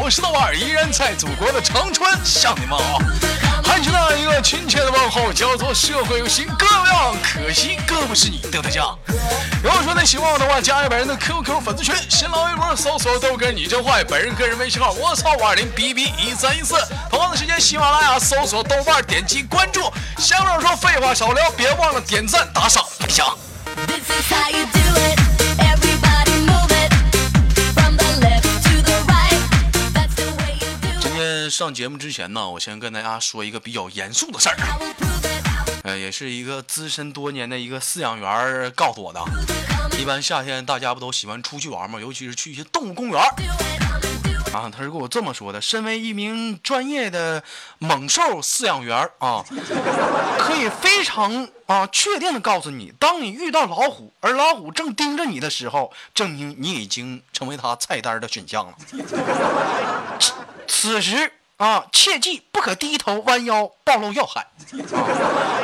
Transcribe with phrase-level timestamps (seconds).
[0.00, 2.98] 我是豆瓣，依然在祖国的长春向你们好，
[3.68, 8.98] 还是那一个亲切的问候，叫做社会有型哥样，可惜哥不是你的对象。
[9.62, 16.76] 如果说你喜欢我的话，加一本人的 QQ 粉丝群，新浪微博搜索豆哥你真坏，本人个人微信号我操五二零 B B 一三一四。
[17.10, 19.92] 同样的时间，喜马拉雅搜索豆瓣，点击关注。
[20.16, 23.36] 下面说废话少聊，别忘了点赞打赏分享。
[31.50, 34.56] 上节目之前呢，我先跟大家说一个比较严肃的事儿，
[35.84, 39.20] 呃，也是一个资深多年的一个饲养员告诉我的。
[39.98, 42.00] 一般夏天大家不都喜欢出去玩吗？
[42.00, 43.20] 尤其是去一些动物公园。
[44.52, 47.42] 啊，他是跟我这么说的：，身为一名专业的
[47.78, 49.44] 猛兽饲养员啊，
[50.38, 58.74] 可以非常啊确定的告诉你，当你遇到老虎，而老虎正盯着你的时候，证明你已经成为他菜单的选项了。
[60.66, 61.32] 此时。
[61.58, 64.46] 啊，切记不可低头弯腰暴露要害，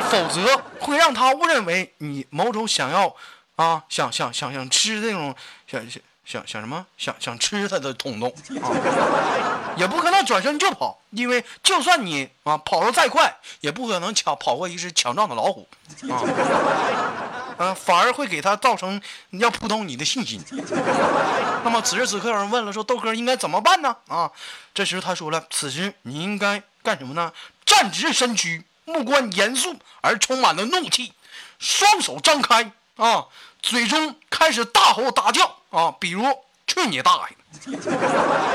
[0.09, 3.15] 否则会让他误认为你某种想要
[3.55, 5.33] 啊想想想想吃那种
[5.65, 6.85] 想想想想什么？
[6.97, 8.29] 想想吃他的冲动
[8.61, 15.65] 啊，也不可能转身就跑，因为就算你啊跑得再快，也不可能抢跑过一只强壮的老虎。
[16.09, 17.24] 啊。
[17.57, 20.43] 嗯，反而会给他造成要扑通你的信心。
[21.63, 23.95] 那么此时此刻有人问了，说豆哥应该怎么办呢？
[24.07, 24.31] 啊，
[24.73, 27.31] 这时他说了，此时你应该干什么呢？
[27.65, 31.13] 站直身躯，目光严肃而充满了怒气，
[31.57, 33.25] 双手张开啊，
[33.61, 36.23] 嘴中开始大吼大叫啊，比如
[36.67, 37.37] 去你大爷！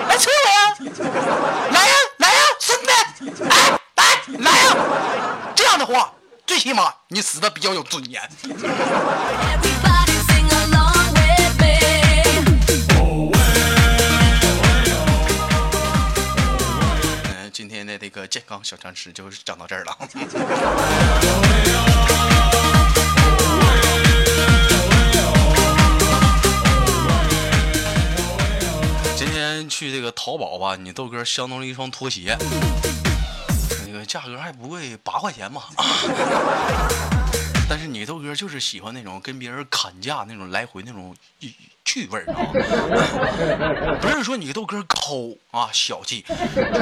[0.08, 0.76] 来吃我呀！
[1.72, 3.44] 来呀来呀，孙子！
[3.44, 3.56] 来
[3.96, 4.04] 来
[4.38, 4.76] 来呀！
[5.56, 6.12] 这样的话。
[6.50, 8.20] 最起码你死的比较有尊严。
[17.22, 19.96] 嗯，今天的这个健康小常识就讲到这儿了。
[29.16, 32.36] 今天去这个淘宝吧，你豆哥相中了一双拖鞋。
[34.04, 35.68] 价格还不贵，八块钱吧。
[37.68, 41.14] 但是你豆哥就是喜欢那种跟别人砍价那种来回那种
[41.84, 42.34] 趣味啊。
[44.00, 46.24] 不是说你豆哥抠啊小气，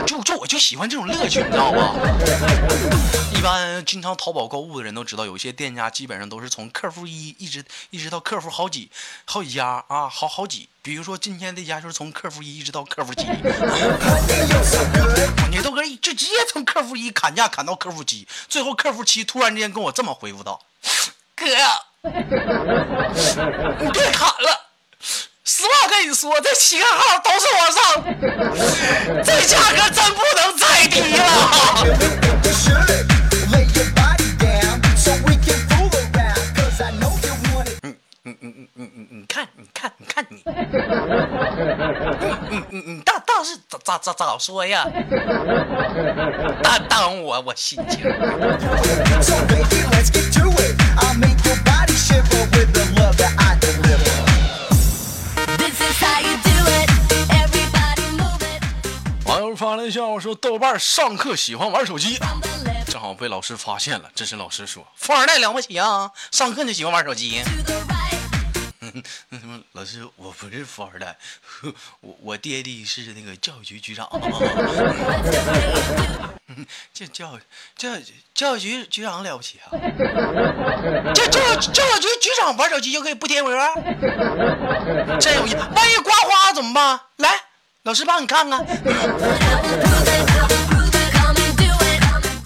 [0.06, 1.94] 就就我就喜欢这种乐趣，你知道吧？
[3.34, 8.90] 一般经常淘宝购物的人都知道，有些店家基本上都是从客服一一直一直到客服好几
[9.24, 10.68] 好几家啊，好好几。
[10.82, 13.26] 比如说今天这家就是从客服一一直到客服七，
[15.50, 20.62] 你豆哥就直接从客服一砍价砍到客服七，最后客服七突然之间跟我这么回复道
[21.36, 21.44] ：“哥，
[22.02, 24.67] 你别砍了，
[25.44, 27.82] 实话跟你说，这七个号都是我上，
[29.24, 31.24] 这价格真不能再低了。”
[42.50, 44.84] 你你你倒倒是咋咋咋早说呀？
[46.62, 48.02] 耽耽误我我心情。
[59.88, 62.18] 网友发来笑说：豆瓣上课喜欢玩手机，
[62.86, 64.10] 正好被老师发现了。
[64.14, 67.42] 这时老师说：富二代了不起啊，上课就喜欢玩手机。
[69.28, 71.16] 那什么，老师，我不是富二代，
[72.00, 74.08] 我我爹爹是那个教育局局长。
[76.92, 77.38] 这教
[77.76, 77.90] 教
[78.34, 79.70] 教育局局长了不起啊！
[81.14, 83.50] 这教教育局局长玩手机就可以不贴膜？
[85.20, 85.56] 真有意思！
[85.56, 86.98] 万一刮花怎么办？
[87.16, 87.28] 来，
[87.84, 88.60] 老师帮你看看。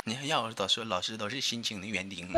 [0.04, 2.28] 你看，要我说，老师都是辛勤的园丁。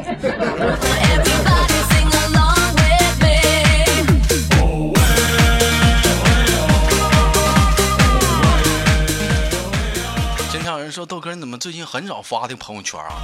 [10.50, 13.20] 经常有人说豆哥，你怎么最近很少发的朋友圈啊？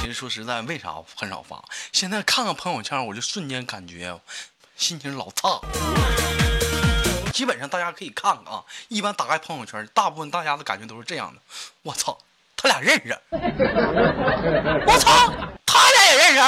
[0.00, 1.62] 其实说实在，为啥很少发？
[1.92, 4.18] 现在看看朋友圈，我就瞬间感觉
[4.74, 5.60] 心情老差。
[7.36, 11.40] 基本上大家可以看看啊，一般打开朋友圈，大部分大家的感觉都是这样的：
[11.82, 12.16] 我操，
[12.56, 13.14] 他俩认识！
[14.86, 15.30] 我操，
[15.66, 16.40] 他俩也认识？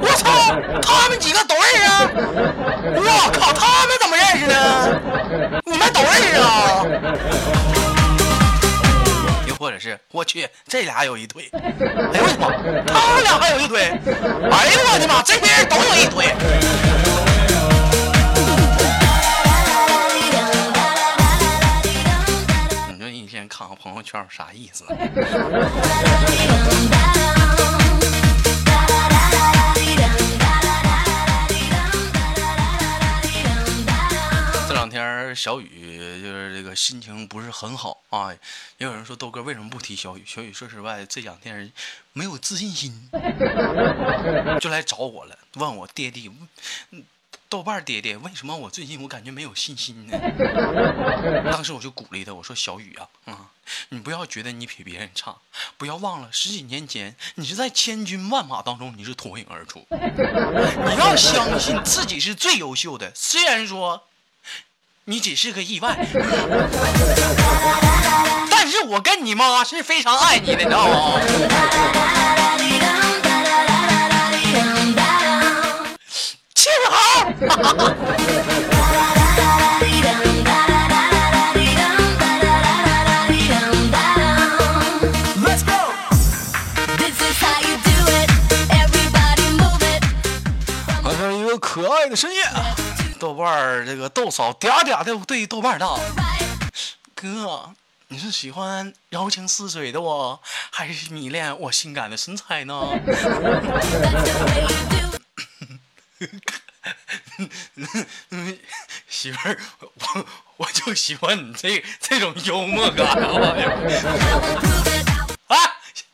[0.00, 1.82] 我操，他们几个都认识？
[2.96, 4.98] 我靠，他们怎么认识呢？
[5.66, 6.82] 你们都认识啊？
[9.46, 11.50] 又或者是我去，这俩有一腿。
[11.52, 11.60] 哎
[12.16, 12.48] 呦我的妈，
[12.86, 13.82] 他们俩还有一腿。
[13.82, 16.34] 哎呦我的妈，这些人都有一腿。
[23.82, 24.84] 朋友圈有啥意思？
[34.68, 38.30] 这两天小雨就是这个心情不是很好啊，
[38.78, 40.22] 也有人说豆哥为什么不提小雨？
[40.24, 41.72] 小雨说实话这两天
[42.12, 43.08] 没有自信心，
[44.60, 46.30] 就来找我了，问我爹爹，
[46.90, 47.02] 嗯
[47.48, 50.16] 豆瓣爹爹，为什么我最近我感觉没有信心呢？
[51.52, 53.50] 当时我就鼓励他，我说小雨啊，啊、
[53.90, 55.36] 你不要觉得你比别人差，
[55.76, 64.04] 不要忘了十几年前你是在千军万马当中你是脱颖而出，你要相信自己是最优秀的，虽然说
[65.04, 65.96] 你只是个意外，
[68.50, 71.20] 但是我跟你妈是非常爱你的，你知道吗？
[76.54, 78.51] 气好。
[93.22, 95.96] 豆瓣儿这个豆嫂嗲嗲的对豆瓣儿道
[97.14, 97.72] ：“哥，
[98.08, 100.40] 你是喜欢柔情似水的我，
[100.72, 102.74] 还是迷恋我性感的身材呢？”
[109.08, 109.86] 媳妇儿，我
[110.56, 113.54] 我就喜欢你这这种幽默感啊！
[115.46, 115.56] 哎，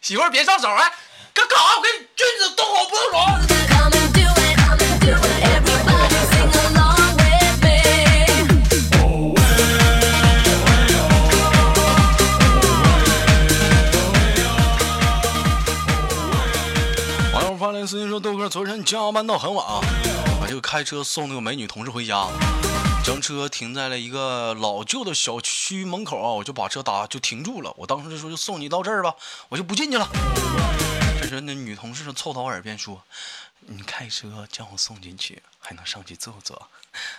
[0.03, 0.93] 媳妇儿别上手哎，
[1.33, 1.65] 干干啥？
[1.79, 3.13] 我给你君子动口不动
[3.49, 3.58] 手。
[18.19, 19.81] 说：“豆哥，昨天加班到很晚啊，
[20.41, 22.27] 我就开车送那个美女同事回家，
[23.05, 27.73] 将车停在了一个老旧的小区门口啊，我就把车打就停住了。
[27.77, 29.15] 我当时就说就送你到这儿吧，
[29.49, 30.09] 我就不进去了。
[31.21, 33.01] 这时那女同事凑到我耳边说
[33.67, 36.61] ：‘你开车将我送进去，还能上去坐坐。’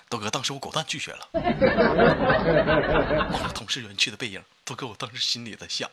[0.09, 1.29] 豆哥，当时我果断拒绝了。
[3.31, 5.89] 望着同事远去的背影，豆哥，我当时心里在想：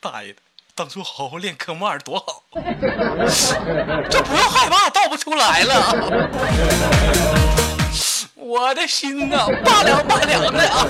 [0.00, 0.40] 大爷的！”
[0.76, 2.42] 当初好好练科目二多好，
[4.10, 5.96] 这不用害怕倒不出来了。
[8.36, 10.86] 我的心呐，拔凉拔凉的啊！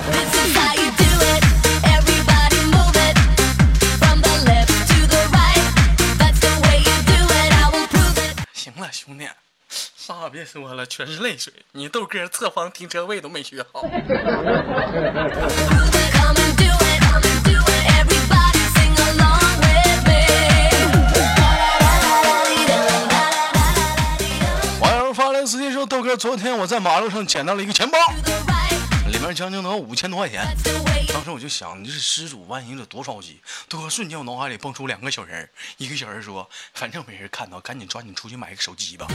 [8.53, 9.25] 行了，兄弟，
[9.69, 11.53] 啥也别说了，全是泪水。
[11.71, 13.81] 你豆哥侧方停车位都没学好。
[26.67, 27.97] 在马路上捡到了一个钱包，
[29.07, 30.45] 里面将近能有五千多块钱。
[31.13, 33.39] 当时我就想，你这是失主，万一得多着急。
[33.69, 39.07] 豆哥瞬间我脑海里蹦出两个小人，一个小人说：反正没人看到，赶紧抓紧出去买个手机吧。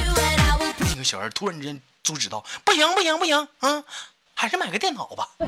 [0.79, 3.85] 另一个小人突然之间阻止道：不行不行不行啊，
[4.35, 5.29] 还是买个电脑吧。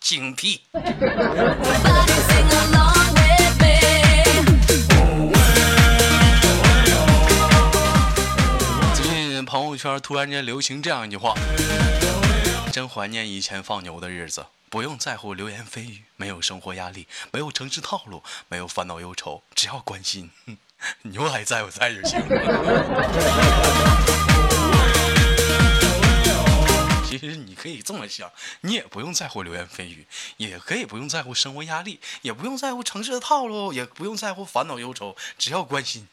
[0.00, 0.60] 警惕。
[9.78, 11.34] 圈突然间流行这样一句话：
[12.72, 20.32] 真怀念以前放牛的日子，不用在乎流言蜚语，没有生活压力，没有城市套路，没有烦恼忧愁，只要关心，
[21.02, 22.28] 牛还在不在就行了。
[27.08, 28.30] 其实你可以这么想，
[28.62, 30.06] 你也不用在乎流言蜚语，
[30.38, 36.08] 也可以不用在乎生活压力，也不用在乎城市的套路，也不用在乎烦恼忧愁，只要关心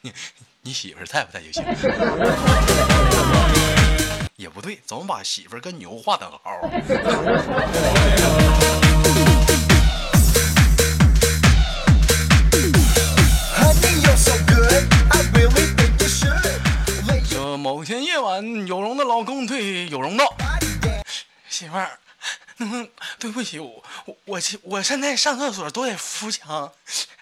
[0.68, 1.64] 你媳妇儿在不在就行。
[4.36, 6.60] 也不对，怎么把媳妇儿跟牛划等号？
[17.30, 20.36] 说某天夜晚，有容的老公对有容道
[21.48, 21.92] ：“媳妇儿，
[22.58, 26.72] 嗯，对不起，我我我我现在上厕所都得扶墙，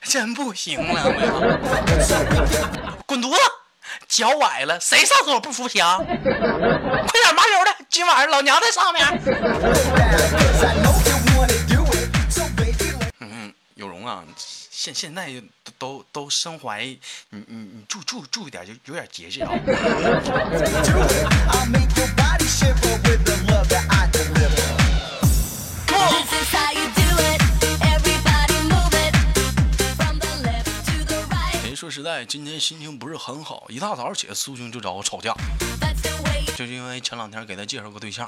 [0.03, 3.37] 真不行了，我滚犊子！
[4.07, 6.05] 脚崴了，谁上厕所不扶墙？
[6.05, 9.05] 快点麻溜的，今晚上老娘在上面。
[13.19, 14.23] 嗯，有容啊，
[14.69, 15.31] 现现在
[15.79, 16.85] 都都身怀，
[17.29, 19.49] 你你你注注注意点，就有点节制啊。
[31.83, 35.35] 说实在，今天心情不是很好，一大早起来苏兄就找我吵架，
[36.55, 38.25] 就是因为前两天给他介绍个对象，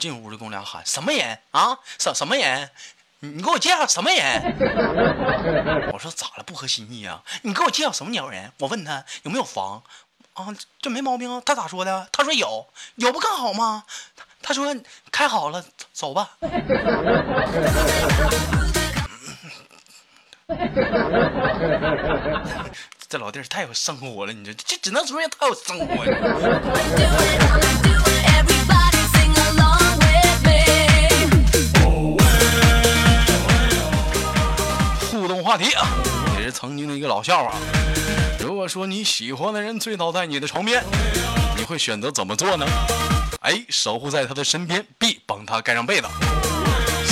[0.00, 1.78] 进屋就跟我俩喊什么人啊？
[2.00, 2.68] 什什么人？
[3.20, 4.56] 你给我介绍什么人？
[5.94, 6.42] 我说咋了？
[6.44, 7.22] 不合心意啊？
[7.42, 8.50] 你给我介绍什么鸟人？
[8.58, 9.80] 我问他有没有房
[10.32, 10.46] 啊？
[10.52, 11.40] 这这没毛病啊。
[11.46, 12.08] 他咋说的？
[12.10, 12.66] 他说有，
[12.96, 13.84] 有不更好吗？
[14.16, 14.76] 他他说
[15.12, 16.36] 开好了，走吧。
[23.08, 26.10] 这老弟儿太有生活了，你这这只能说人太有生活了。
[35.10, 35.86] 互动话题啊，
[36.38, 37.54] 也是曾经的一个老笑话。
[38.40, 40.84] 如果说你喜欢的人醉倒在你的床边，
[41.56, 42.66] 你会选择怎么做呢
[43.40, 43.64] ？A.
[43.68, 45.20] 守护在他的身边；B.
[45.24, 46.08] 帮他盖上被子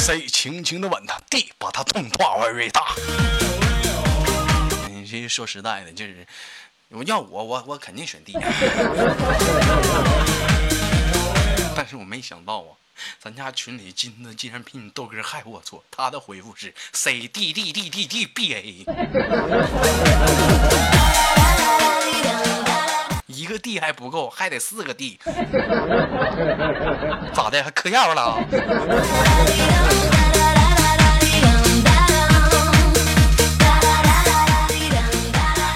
[0.03, 0.29] ；C.
[0.29, 1.53] 轻轻的吻他；D.
[1.59, 2.93] 把他痛化为伟大。
[4.91, 6.27] 你这说实在的，就是
[6.89, 8.33] 我要我我我肯定选 D。
[11.77, 12.75] 但是我没想到啊，
[13.21, 15.81] 咱家群里金子竟然比你豆哥还龌龊。
[15.91, 18.85] 他的回复是 C D D D D D B A，
[23.33, 25.19] 一个地还不够，还得四个地。
[27.35, 27.62] 咋的？
[27.62, 28.39] 还嗑药了？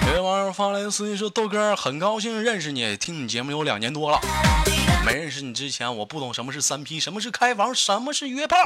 [0.07, 4.21] 有位网友发来私信说：“豆哥，很高兴认识你，听你节目有两年多了。
[5.07, 8.57] 没认识你之前，我不懂什么是三 P，什么是开房，什么是约炮。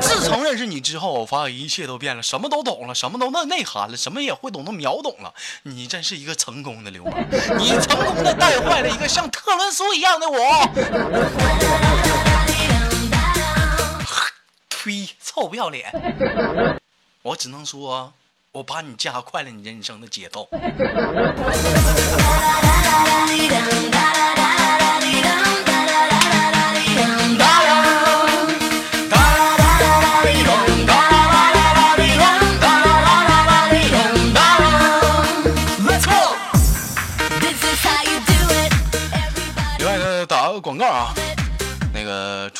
[0.00, 5.34] 自从认识你之后，我发现一切都变了，什么都懂了，什么都那内涵了，什么也会懂，都秒懂了。
[5.64, 7.22] 你真是一个成功的流氓，
[7.58, 10.66] 你成功的带坏了一个像特仑苏一样的我。
[14.70, 15.06] 呸！
[15.22, 15.92] 臭不要脸！
[17.20, 18.14] 我只能说，
[18.52, 20.48] 我把你加快了你人生的节奏。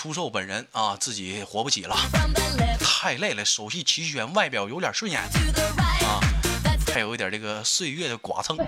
[0.02, 1.96] 出售本人啊，自己活不起了
[2.80, 5.30] 太累了，手气齐全，外表有点顺眼.啊
[6.92, 8.66] 还有一点这个岁月的剐蹭 啊，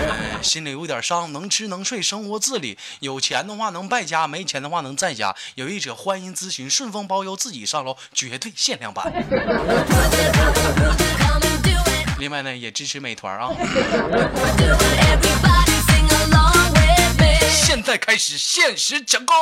[0.00, 2.78] 呃心里有点伤，能吃能睡，生活自理。
[3.00, 5.36] 有钱的话能败家，没钱的话能在家。
[5.56, 9.12] 有意者欢迎咨询，顺丰包邮，自己上楼，绝对限量版。
[12.18, 13.50] 另外呢，也支持美团啊。
[17.70, 19.34] 现在开始限时抢购。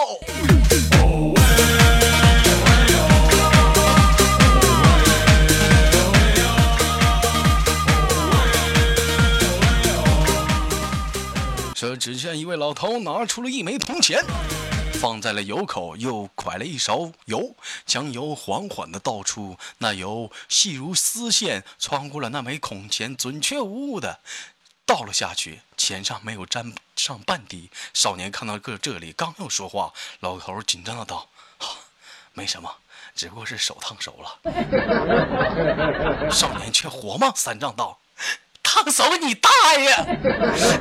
[11.73, 14.21] 这，只见一位老头拿出了一枚铜钱，
[14.95, 17.55] 放在了油口，又蒯了一勺油，
[17.85, 19.57] 将油缓缓地倒出。
[19.79, 24.19] 那油细如丝线，穿过了那枚孔钱，准确无误的
[24.87, 27.69] 倒了下去，钱上没有沾上半滴。
[27.93, 31.29] 少年看到这这里，刚要说话，老头紧张的道
[31.59, 31.67] ：“啊
[32.33, 32.71] 没什么，
[33.17, 34.39] 只不过是手烫熟了。”
[36.31, 37.99] 少年却火冒三丈道
[38.63, 39.91] ：“烫熟你大爷！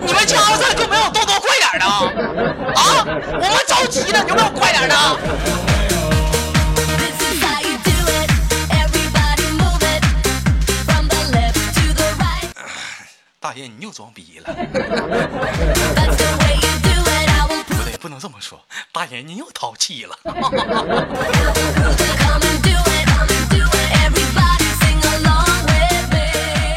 [0.06, 3.04] 你们家伙事就没有动作快点的啊？
[3.06, 4.96] 我们着急呢，有没有快点的？”
[13.96, 14.54] 装逼了。
[17.66, 18.60] 不对，不能这么说。
[18.92, 20.14] 大爷，您又淘气了。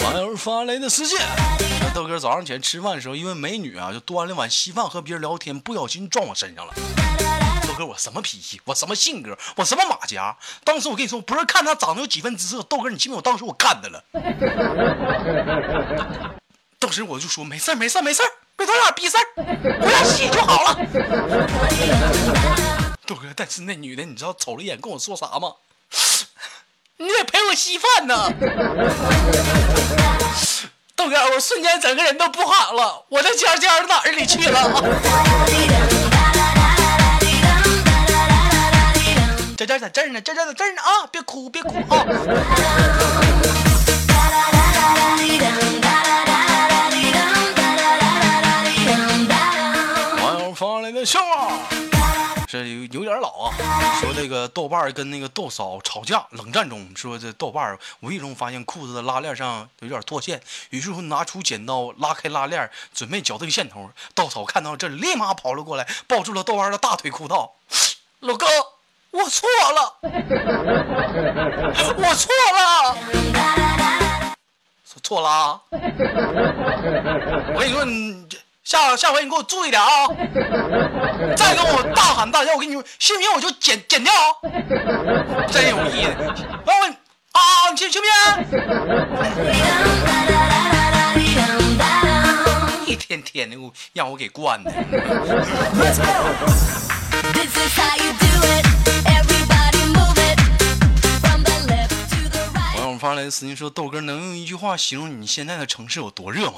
[0.05, 6.73] 网友发来的私信，说豆哥早上起来吃饭的时候，因为美女啊，就端了碗稀饭和别人聊天，不小心撞我身上了。
[7.67, 8.61] 豆哥，我什么脾气？
[8.65, 9.37] 我什么性格？
[9.57, 10.37] 我什么马甲？
[10.63, 14.05] 当时我跟你说，不是看他长得有几分姿色，豆哥，你信不信我当时我干他了？
[16.81, 20.79] 当时我就说没事儿没事儿没事儿，没多大逼事儿，回家洗就好了。
[23.05, 25.55] 豆哥，但是那女的，你知道瞅了一眼跟我说啥吗？
[26.99, 28.33] 你得陪我稀饭呢。
[30.95, 34.83] 豆哥，我瞬间整个人都不好了，我的尖尖哪儿里去了？
[39.59, 41.07] 尖尖在这儿呢，尖尖在这儿呢啊！
[41.11, 42.07] 别哭，别哭啊！
[51.05, 51.59] 笑话，
[52.47, 53.55] 这有有点老啊。
[54.01, 60.41] 说这个豆瓣跟那个豆嫂吵架，冷战中，说这豆瓣无意中发现裤子的拉链上有点脱线，
[60.71, 63.91] 于是乎拿出剪刀拉开拉链，准备绞这个线头。
[64.15, 67.53] 豆嫂看到这，立马跑了过来，抱住了豆瓣的大腿，哭道
[68.21, 68.49] ：“老公，
[69.11, 69.97] 我错了，
[71.97, 72.97] 我错了。”
[75.01, 75.63] 错了！
[75.71, 75.79] 我
[77.61, 78.37] 跟你说，你这
[78.69, 79.89] 下下回你给我注意点啊！
[81.35, 84.13] 再跟我大喊大叫，我跟你说，信不信我就剪剪掉？
[85.51, 86.11] 真有意思！
[86.67, 86.93] 我问
[87.33, 88.13] 啊，你信信不信？
[92.85, 94.71] 一天天的，我让我给惯的。
[94.71, 94.79] 网.
[102.93, 106.57] 友发来的私信说：“豆哥，能用一句话形容你现在的城市有多热吗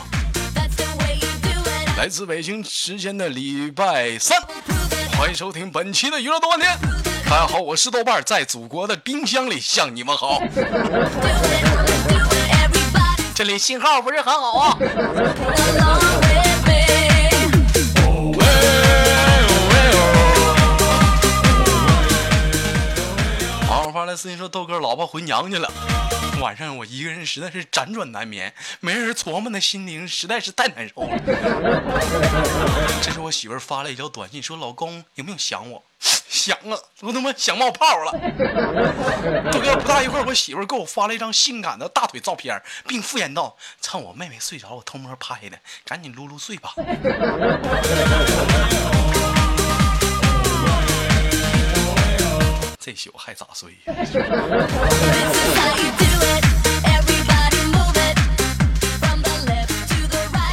[2.01, 4.41] 来自北京时间的礼拜三，
[5.19, 6.75] 欢迎收听本期的娱乐豆瓣天。
[7.29, 10.41] 大家好，我是豆瓣，在祖国的冰箱里向你们好。
[13.35, 14.79] 这里信号不是很好啊。
[23.85, 25.69] 友发来私信说：“豆哥，老婆回娘家了，
[26.41, 31.11] 晚上我一个人实在是辗转难眠，没人琢磨的心灵实在是太难受了。”
[33.03, 35.85] 这时我媳妇发了一条短信说：“老公有没有想我？”
[36.31, 38.13] 想啊，我他妈想冒泡了。
[39.53, 46.73] 豆哥不大一会儿，我媳妇给我发了一张性感的大腿照片，并附言道：“趁我妹妹睡着，我偷摸拍的，赶紧撸撸睡吧。”
[52.91, 53.79] 这宿还咋睡.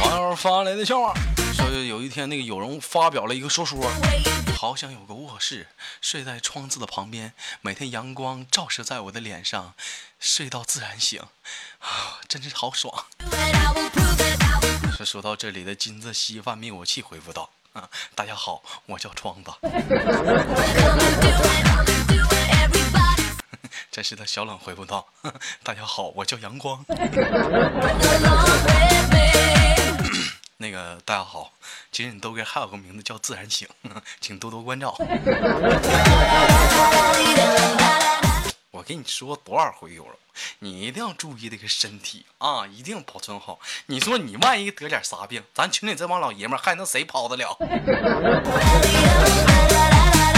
[0.04, 1.12] 网友发来的笑话，
[1.52, 3.90] 说有一天那个有人发表了一个说说
[4.56, 5.66] 好想有个卧室，
[6.00, 9.74] 睡在窗子的旁边，每天阳光照射在我的脸上，
[10.20, 11.20] 睡到自然醒，
[11.80, 13.06] 啊，真是好爽。
[14.96, 19.50] 说说到这里的金子稀饭灭火器回复道：“啊，大家好，我叫窗子。
[24.08, 25.06] 是的小冷回复道
[25.62, 26.82] ：“大家好，我叫阳光。
[30.56, 31.52] 那个大家好，
[31.92, 33.68] 其实你豆哥还有个名字叫自然醒，
[34.18, 34.96] 请多多关照。
[38.70, 40.14] 我跟你说多少回有了，
[40.60, 43.60] 你一定要注意这个身体啊，一定保存好。
[43.84, 47.58] 你说你万一得点啥病，咱群里这帮老爷们还能谁跑得了？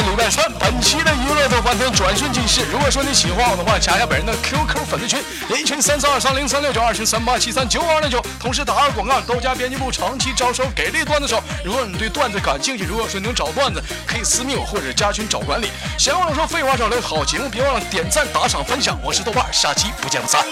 [0.00, 2.62] 京时间的礼拜三，本期的娱乐豆瓣天转瞬即逝。
[2.72, 8.24] 如果说你喜欢我的话，加一下本人的 QQ 粉丝群，一群三三二三零三六九，二群三八七三九五二六九。
[8.38, 11.42] 同时打个广告，豆家编辑部长期招收给力段子手。
[11.64, 15.70] 如果你对段子感兴趣，如果说你能找段子，可以私密我或者加群找管理。
[15.98, 18.98] 闲话少说，废话少聊，好节目别忘了点赞、打赏、分享。
[19.02, 20.44] 我是豆瓣，下期不见不散。